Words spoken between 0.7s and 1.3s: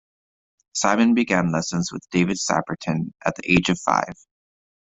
Simon